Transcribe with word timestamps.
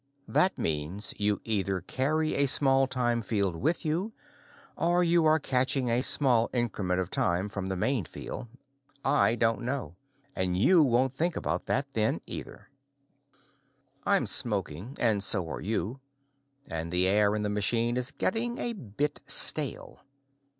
That 0.27 0.57
means 0.57 1.13
you 1.17 1.39
either 1.43 1.79
carry 1.79 2.33
a 2.33 2.47
small 2.47 2.87
time 2.87 3.21
field 3.21 3.55
with 3.55 3.85
you, 3.85 4.13
or 4.75 5.03
you 5.03 5.25
are 5.25 5.37
catching 5.39 5.89
a 5.91 6.01
small 6.01 6.49
increment 6.55 6.99
of 6.99 7.11
time 7.11 7.47
from 7.49 7.67
the 7.67 7.75
main 7.75 8.05
field. 8.05 8.47
I 9.05 9.35
don't 9.35 9.61
know, 9.61 9.95
and 10.35 10.57
you 10.57 10.81
won't 10.81 11.13
think 11.13 11.35
about 11.35 11.67
that 11.67 11.85
then, 11.93 12.19
either. 12.25 12.67
I'm 14.03 14.25
smoking, 14.25 14.97
and 14.99 15.23
so 15.23 15.47
are 15.51 15.61
you, 15.61 15.99
and 16.67 16.91
the 16.91 17.05
air 17.07 17.35
in 17.35 17.43
the 17.43 17.49
machine 17.49 17.95
is 17.95 18.09
getting 18.09 18.57
a 18.57 18.73
bit 18.73 19.21
stale. 19.27 19.99